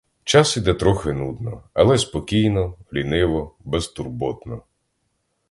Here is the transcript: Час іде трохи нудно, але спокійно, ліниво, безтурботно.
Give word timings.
Час 0.23 0.57
іде 0.57 0.73
трохи 0.73 1.13
нудно, 1.13 1.63
але 1.73 1.97
спокійно, 1.97 2.73
ліниво, 2.93 3.55
безтурботно. 3.59 4.61